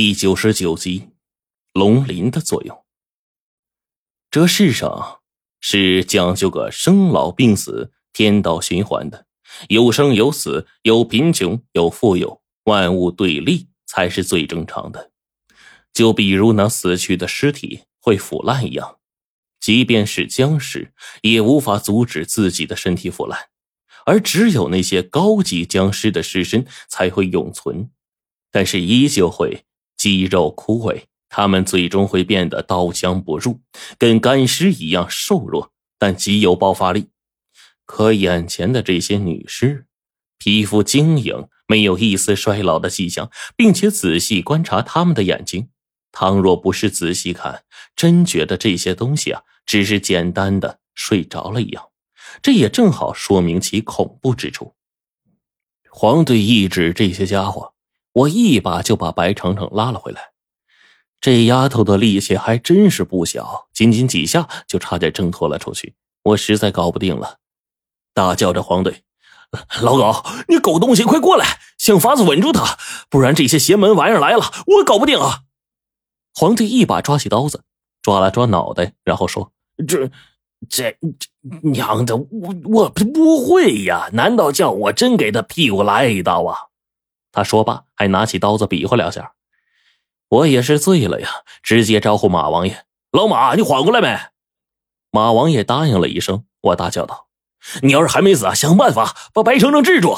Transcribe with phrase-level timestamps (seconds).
[0.00, 1.08] 第九十九集，
[1.72, 2.84] 龙鳞的作用。
[4.30, 5.18] 这世上
[5.58, 9.26] 是讲究个生老病死、天道循环的，
[9.68, 15.10] 有生有死，有贫穷有富有，万物对立才是最正常的。
[15.92, 19.00] 就比如那死去的尸体会腐烂一样，
[19.58, 20.92] 即便是僵尸
[21.22, 23.48] 也无法阻止自己的身体腐烂，
[24.06, 27.90] 而只有那些高级僵尸的尸身才会永存，
[28.52, 29.64] 但是依旧会。
[29.98, 33.60] 肌肉枯萎，他们最终会变得刀枪不入，
[33.98, 37.08] 跟干尸一样瘦弱，但极有爆发力。
[37.84, 39.86] 可眼前的这些女尸，
[40.38, 45.68] 皮肤晶莹，没有一丝衰老的迹象，并且仔细观察他们的眼睛，
[46.12, 47.64] 倘若不是仔细看，
[47.96, 51.88] 真觉得这些东西啊，只是简单的睡着了一样。
[52.40, 54.74] 这也正好说明其恐怖之处。
[55.90, 57.74] 黄队一指这些家伙。
[58.18, 60.30] 我一把就把白程程拉了回来，
[61.20, 65.94] 这丫头的力气还真是不小，仅仅几下就差点挣脱了出去。
[66.24, 67.36] 我实在搞不定了，
[68.12, 69.04] 大叫着：“黄队，
[69.82, 72.76] 老狗，你狗东西，快过来，想法子稳住他，
[73.08, 75.42] 不然这些邪门玩意儿来了，我搞不定啊！”
[76.34, 77.62] 皇帝一把抓起刀子，
[78.02, 79.52] 抓了抓脑袋，然后说
[79.86, 80.10] ：“这、
[80.68, 84.08] 这、这娘的，我我不会呀？
[84.12, 86.58] 难道叫我真给他屁股来一刀啊？”
[87.38, 89.34] 他说罢，还拿起刀子比划两下。
[90.28, 91.28] 我也是醉了呀，
[91.62, 94.18] 直接招呼马王爷：“老马，你缓过来没？”
[95.12, 96.42] 马王爷答应了一声。
[96.62, 97.28] 我大叫道
[97.82, 100.16] ：“你要是还没死啊，想办法把白程程制住！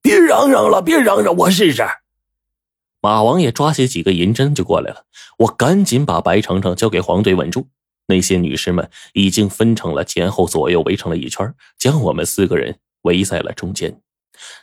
[0.00, 1.86] 别嚷嚷了，别嚷嚷，我试试。”
[3.02, 5.04] 马王爷抓起几个银针就过来了。
[5.40, 7.68] 我赶紧把白程程交给黄队稳住。
[8.06, 14.00] 那些女士们已经分成了前后左右，围成了一圈，将我们四个人围在了中间。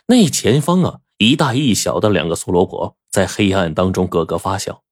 [0.06, 0.98] 那前方啊。
[1.30, 4.82] 一大一小的两个苏罗婆在黑暗当中咯咯发笑，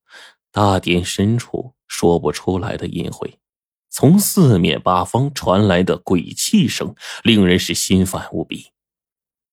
[0.53, 3.34] 大殿深处说不出来的淫秽，
[3.89, 8.72] 从四面八方传来的鬼泣声令人是心烦无比。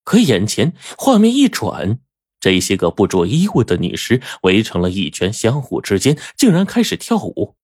[0.04, 2.00] 可眼前画面一转，
[2.40, 7.56] 这些个不着衣物的女尸围成了一圈，相互之间竟然开始跳舞。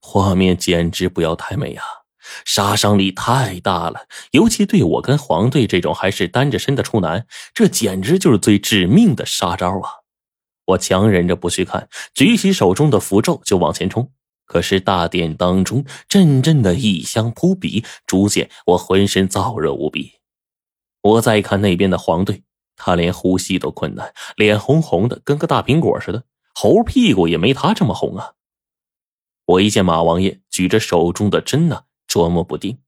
[0.00, 1.84] 画面简直不要太美啊！
[2.44, 9.90] 杀伤力太大了，尤其对我跟黄队这种还是单着身的处男，这简直就是最致命的杀招啊！
[10.66, 14.10] 我强忍着不去看，举起手中的符咒就往前冲。
[14.46, 20.12] 可是大殿当中阵阵的异香扑鼻，逐渐我浑身燥热无比。
[21.00, 22.44] 我再看那边的黄队，
[22.76, 26.24] 他连呼吸都困难，脸红红的，跟个大苹果似的，
[26.54, 28.32] 猴屁股也没他这么红啊！
[29.46, 31.84] 我一见马王爷举着手中的针呢。
[32.14, 32.78] 琢磨不定，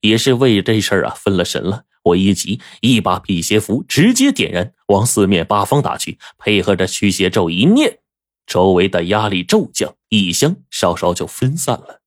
[0.00, 1.84] 也是为这事儿啊分了神了。
[2.02, 8.00] 我一急，一把辟邪符直接点燃，往四面八方打去，配合着驱邪咒一念，
[8.48, 12.00] 周围的压力骤降，异香稍稍就分散了。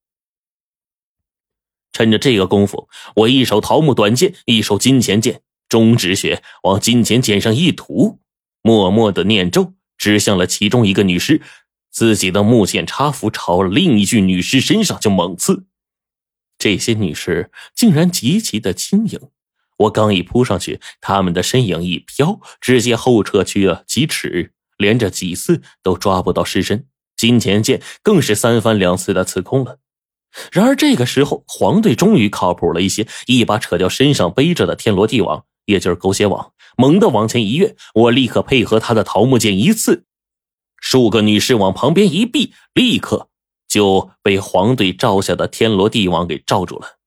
[1.93, 8.19] 趁着这个功夫，我一手桃木短剑，一手金钱剑，中指血往金钱剑上一涂，
[8.61, 11.41] 默默的念咒，指向了其中一个女尸，
[11.89, 15.65] 自己的木剑插符朝另一具女尸身上就猛刺。
[16.57, 19.19] 这些女士竟然极其的轻盈，
[19.77, 26.87] 我刚一扑上去，她们的身影一飘，直接后撤去了几尺，连着几次都抓不到尸身。
[27.15, 29.79] 金钱剑更是三番两次的刺空了。
[30.51, 40.05] 然而这个时候，黄队终于靠谱了一些，一把扯掉身上背着的天罗地网，也就是狗血网，猛地往前一跃，我立刻配合他的桃木剑一刺，
[40.79, 43.29] 数个女士往旁边一避，立刻。
[43.77, 46.97] 就被黄队罩下的天罗地网给罩住了。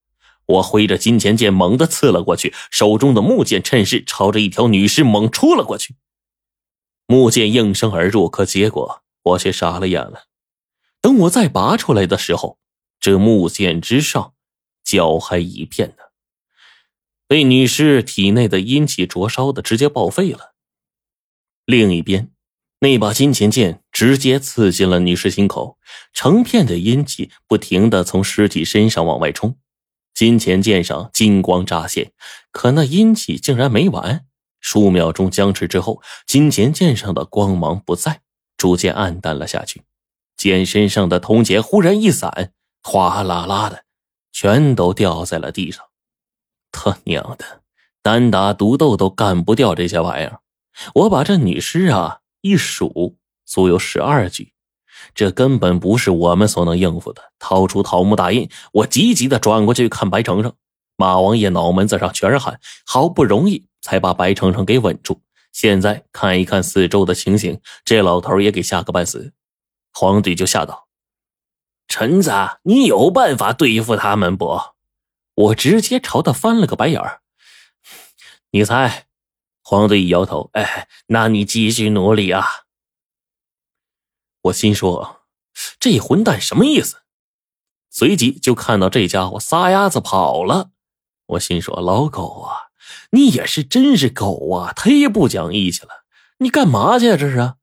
[0.47, 5.97] 我挥着金钱剑猛地刺了过去，手中的木剑趁势朝着一条女尸猛戳了过去。
[7.07, 10.27] 木剑应声而入，可结果我却傻了眼了。
[11.01, 12.57] 等我再拔出来的时候，
[13.01, 14.35] 这木剑之上
[14.85, 16.05] 焦黑一片呢，
[17.27, 20.55] 被女尸体内的阴气灼烧的直接报废了。
[21.65, 22.31] 另一边。
[22.83, 25.79] 那把金钱剑直接刺进了女尸心口，
[26.15, 29.57] 成片的阴气不停的从尸体身上往外冲。
[30.15, 32.13] 金钱剑上金光乍现，
[32.51, 34.25] 可那阴气竟然没完。
[34.61, 38.21] 数秒钟僵持之后，金钱剑上的光芒不再，
[38.57, 39.83] 逐渐暗淡了下去。
[40.37, 42.53] 剑身上的铜钱忽然一散，
[42.83, 43.85] 哗啦啦的，
[44.33, 45.85] 全都掉在了地上。
[46.73, 47.61] 他娘的，
[48.03, 50.41] 单打独斗都干不掉这些玩意儿！
[50.95, 52.20] 我把这女尸啊！
[52.41, 54.53] 一数，足有十二具，
[55.15, 57.33] 这根本不是我们所能应付的。
[57.39, 60.55] 掏出桃木大印，我急急的转过去看白程程。
[60.97, 65.23] 马王爷脑门子上全是汗，好不容易才把白程程给稳住。
[65.53, 69.33] 现在看一看四周的情形，这老头也给吓个半死。
[69.93, 70.89] 皇帝就吓道
[71.89, 72.31] ：“陈子，
[72.63, 74.61] 你有办法对付他们不？”
[75.35, 77.23] 我直接朝他翻了个白眼儿。
[78.51, 79.07] 你猜？
[79.71, 82.45] 黄队一摇头：“哎，那你继续努力啊。”
[84.43, 85.21] 我心说
[85.79, 87.03] ：“这混蛋什么意思？”
[87.89, 90.71] 随即就看到这家伙撒丫子跑了。
[91.27, 92.71] 我心说：“老狗啊，
[93.13, 96.05] 你也是真是狗啊，忒不讲义气了！
[96.39, 97.17] 你干嘛去啊？
[97.17, 97.55] 这是？”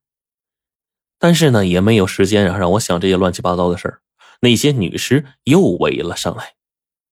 [1.19, 4.01] 但是呢，也没有时间啊，让我想这些乱七八糟的事儿。
[4.39, 6.55] 那些女尸又围了上来，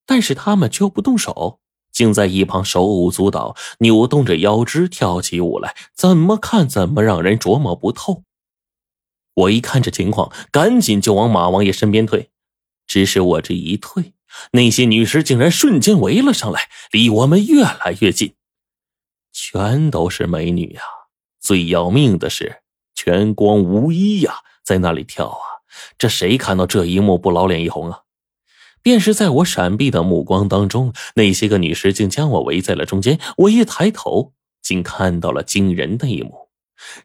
[0.06, 1.60] 但是他们却不动手，
[1.96, 8.24] 竟在一旁手舞足蹈，扭动着腰肢跳起舞来，怎么看怎么让人琢磨不透。
[9.34, 12.30] 我一看这情况，赶紧就往马王爷身边退。
[12.86, 14.14] 只是我这一退，
[14.52, 18.36] 那些女尸竟然瞬间围了上来，离我们越来越近，
[19.32, 20.82] 全都是美女呀！
[21.40, 22.62] 最要命的是。
[22.94, 25.64] 全光无衣呀，在那里跳啊！
[25.98, 28.02] 这谁看到这一幕不老脸一红啊？
[28.86, 33.20] 便是在我闪避的目光当中，那些个女尸竟将我围在了中间。
[33.38, 36.52] 我一抬头，竟看到了惊人的一幕。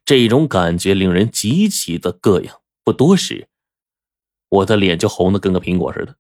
[0.05, 2.51] 这种感觉令人极其的膈应。
[2.85, 3.49] 不多时，
[4.51, 6.17] 我的脸就红的跟个苹果似的。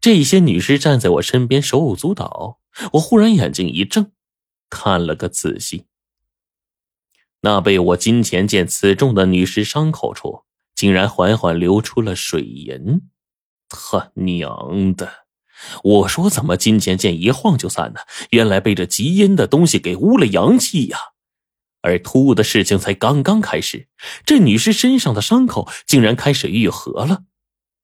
[0.00, 2.58] 这些女尸站在我身边，手舞足蹈。
[2.94, 4.12] 我忽然眼睛一睁，
[4.70, 5.84] 看了个仔细。
[7.42, 10.44] 那被我金钱剑刺中的女尸伤口处，
[10.74, 13.02] 竟然缓缓流出了水银。
[13.68, 15.26] 他娘的！
[15.82, 18.00] 我说怎么金钱剑一晃就散呢？
[18.30, 20.98] 原来被这极阴的东西给污了阳气呀！
[21.82, 23.88] 而突兀的事情才刚刚开始，
[24.24, 27.22] 这女尸身上的伤口竟然开始愈合了。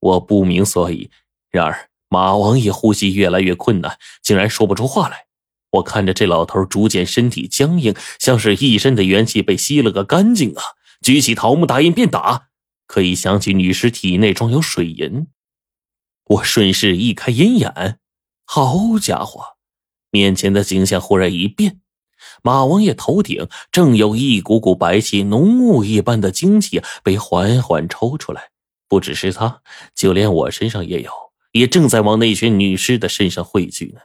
[0.01, 1.11] 我不明所以，
[1.51, 5.27] 然而马王爷呼吸越来越困难，竟然说不出话来。
[5.71, 10.63] 我看着这老头逐渐身体僵硬，像是一身的元气被吸了个干净啊！
[11.01, 12.49] 举起桃木大印便打，
[12.87, 15.29] 可以想起女尸体内装有水银。
[16.33, 17.99] 我顺势一开阴眼，
[18.47, 19.59] 好家伙，
[20.11, 21.81] 面前的景象忽然一变，
[22.43, 28.51] 马王爷头顶正有一股股白气，浓雾一般的精气被缓缓抽出来。
[28.89, 29.61] 不只是他，
[29.95, 31.11] 就连我身上也有，
[31.53, 34.01] 也正在往那群女尸的身上汇聚呢。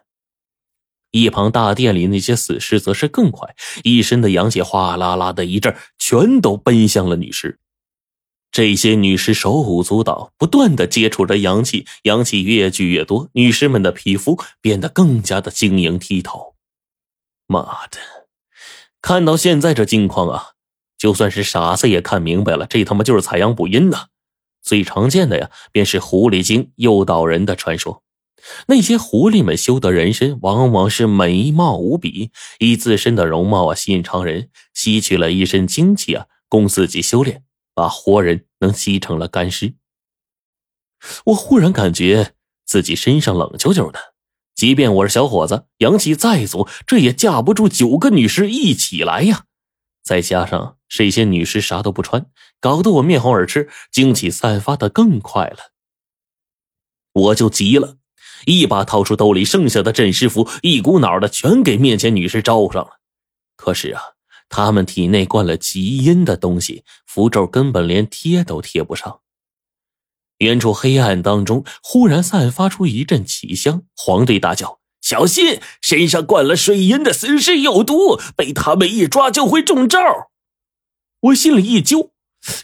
[1.11, 7.59] 一旁大殿里那些死尸则是更快，一身的阳气哗啦啦的一阵，全都奔向了女尸。
[8.57, 16.55] 这些女尸手舞足蹈，不断的接触着阳气，阳气越聚越多，女尸们的皮肤变得更加的晶莹剔透。
[17.45, 17.61] 妈
[17.91, 17.99] 的，
[18.99, 20.53] 看到现在这境况啊，
[20.97, 24.07] 就算是傻子也看明白了，这他妈就是采阳补阴呐！
[24.63, 28.01] 最常见的呀，便是狐狸精诱导人的传说。
[28.65, 37.43] 那些狐狸们修得人身，往往是美貌无比，以自身的容貌啊吸引常人，吸取了一身精气啊，供自己修炼，
[37.77, 39.75] 把活人能吸成了干尸。
[41.25, 42.33] 我忽然感觉
[42.65, 44.15] 自己身上冷啾啾的，
[44.55, 49.43] 即便我是小伙子，阳气再足，这也架不住九个女尸一起来呀。
[50.03, 52.25] 再加上这些女尸啥都不穿，
[52.59, 55.71] 搞得我面红耳赤，精气散发的更快了。
[57.13, 57.97] 我就急了。
[58.47, 62.99] 一把掏出兜里剩下的镇尸符，一股脑的全给面前女尸招上了。
[63.55, 64.01] 可是啊，
[64.49, 69.19] 他们体内灌了极阴的东西，符咒根本连贴都贴不上。
[70.39, 73.83] 远处黑暗当中，忽然散发出一阵奇香。
[73.95, 79.99] 黄队大叫：“小心，身上灌了水银的死尸有毒，被他们一抓就会中招。”
[81.21, 82.11] 我心里一揪，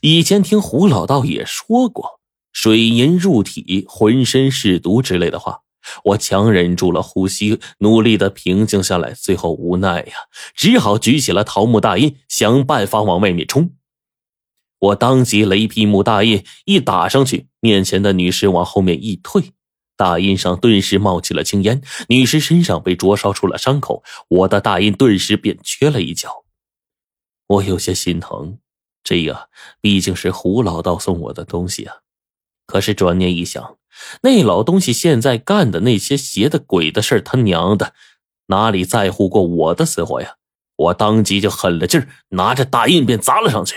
[0.02, 2.20] 以前听胡老道也说过。
[2.52, 5.62] 水银入体，浑身是毒之类的话，
[6.04, 9.14] 我强忍住了呼吸，努力的平静下来。
[9.14, 10.14] 最后无奈呀，
[10.56, 13.72] 只好举起了桃木大印，想办法往外面冲。
[14.80, 19.54] 我当即雷劈木大印一打上去，面前的女尸往后面一退，
[19.96, 26.44] 大印上顿时冒起了青烟，女尸身上被灼烧出了伤口，我的大印顿时便缺了一角。
[27.48, 28.58] 我有些心疼，
[29.04, 29.48] 这呀
[29.80, 31.98] 毕竟是胡老道送我的东西啊。
[32.66, 33.78] 可是转念一想，
[34.22, 37.94] 那老东西现在干的那些邪的鬼的事他娘的
[38.48, 40.36] 哪里在乎过我的死活呀？
[40.76, 43.76] 我当即就狠了劲儿拿着大印便砸了上去。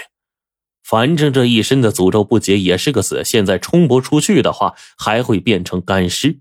[0.82, 6.38] 反正这一身的诅咒不解也是个死，现在冲不出去的话，还会变成干尸。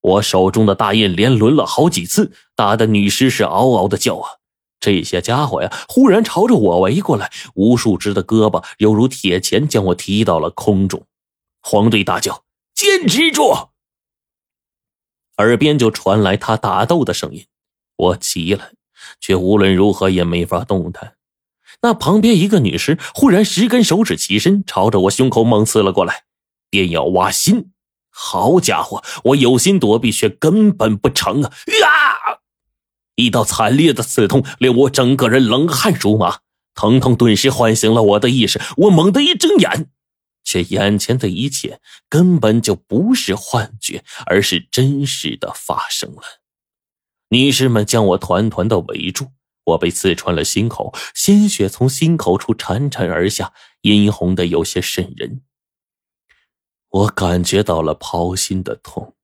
[0.00, 4.30] 我手中的大印连抡了好几次，打的女尸是嗷嗷的叫啊！
[4.80, 11.04] 这些家伙呀，忽然朝着我围过来，无数只的胳膊犹如铁钳，将我提到了空中。
[11.60, 12.44] 黄队大叫
[12.80, 13.68] ：“坚持住！”
[15.36, 17.44] 耳边就传来他打斗的声音。
[17.96, 18.72] 我急了，
[19.20, 21.16] 却无论如何也没法动弹。
[21.82, 26.24] 那旁边一个女尸忽然十根手指齐伸，朝着我胸口猛刺了过来，
[26.70, 27.72] 便要挖心。
[28.08, 31.50] 好家伙，我有心躲避，却根本不成啊！
[31.84, 32.40] 啊！
[33.16, 36.38] 一道惨烈的刺痛令我整个人冷汗如麻，
[36.74, 38.58] 疼痛顿时唤醒了我的意识。
[38.78, 39.90] 我猛地一睁眼，
[40.50, 46.22] 却眼前的一切根本就不是幻觉，而是真实的发生了。
[47.28, 49.30] 女士们将我团团的围住。
[49.62, 53.52] 我被刺穿了心口，鲜血从心口处潺潺而下，
[53.82, 55.42] 殷红的有些渗人。
[56.88, 59.14] 我感觉到了剖心的痛，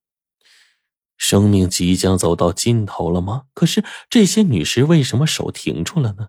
[1.16, 3.46] 生命即将走到尽头了吗？
[3.52, 6.28] 可是这些女尸为什么手停住了呢？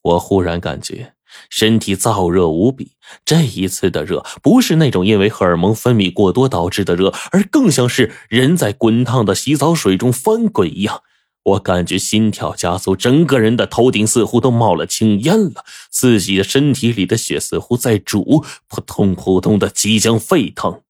[0.00, 1.14] 我忽然感觉
[1.50, 2.92] 身体燥热无比，
[3.24, 11.02] 这一次的热不是那种因为荷尔蒙分泌过多导致的热，而更像是人在滚烫的洗澡水中翻滚一样。
[11.44, 20.82] 我感觉心跳加速，整个人的头顶似乎都冒了青烟了，自己的身体里的血似乎在煮，扑通扑通的，即将沸腾。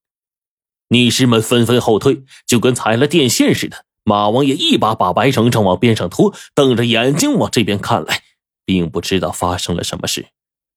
[0.89, 3.87] 女士们纷纷后退，就跟踩了电线似的。
[4.05, 8.21] 马王爷一把把白程程往边上拖，瞪着眼睛往这边看来，
[8.65, 10.27] 并不知道发生了什么事。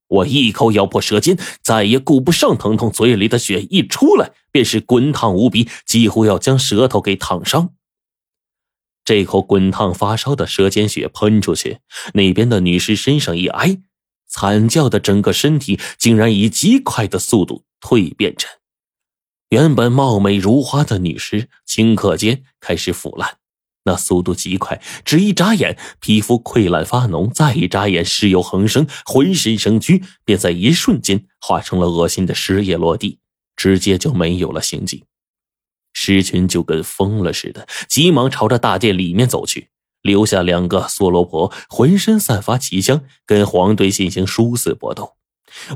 [0.07, 7.73] 我一口咬破舌尖，再也顾不上疼痛，嘴里的血一出来便是滚烫无比，几乎要将舌头给烫伤。
[9.03, 11.79] 这口滚烫发烧的舌尖血喷出去，
[12.13, 13.79] 那边的女尸身上一挨，
[14.27, 18.47] 惨叫的整个身体竟然以极快的速度蜕变着。
[19.49, 23.37] 原本貌美如花的女尸，顷刻间开始腐烂，
[23.85, 33.19] 那速度极快，只一眨眼，皮肤溃烂发脓；再一眨眼，尸油横生，浑身生蛆，便在一瞬间化成了恶心的尸液落地，
[33.55, 35.05] 直接就没有了形迹。
[35.93, 39.69] 尸群就跟疯了似的，急忙朝着大殿里面走去，
[40.01, 45.13] 留下两个梭罗婆，浑身散发奇香，跟黄队进行殊死搏斗。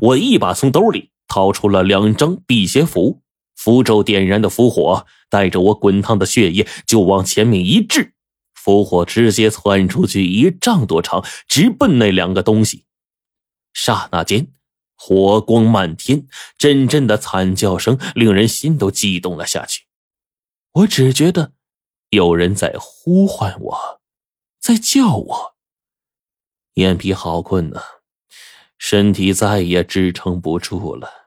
[0.01, 3.21] 我一把从兜里掏出了两张辟邪符，
[3.59, 8.13] 符咒点燃的符火带着我滚烫的血液就往前面一掷，
[8.53, 12.85] 符火直接窜出去一丈多长，直奔那两个东西。
[13.73, 14.53] 刹那间，
[14.95, 16.25] 火光漫天，
[16.57, 19.87] 阵阵的惨叫声令人心都悸动了下去。
[20.71, 21.51] 我只觉得
[22.11, 24.01] 有人在呼唤我，
[24.61, 25.55] 在叫我。
[26.75, 27.81] 眼皮好困呐，
[28.77, 31.18] 身体再也支撑不住了。